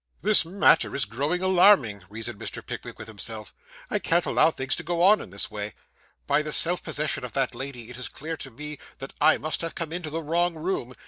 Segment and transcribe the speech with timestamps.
[0.23, 2.65] 'This matter is growing alarming,' reasoned Mr.
[2.65, 3.53] Pickwick with himself.
[3.91, 5.75] 'I can't allow things to go on in this way.
[6.25, 9.61] By the self possession of that lady, it is clear to me that I must
[9.61, 10.95] have come into the wrong room.